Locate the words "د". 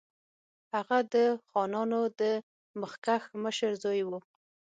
1.13-1.15, 2.21-2.21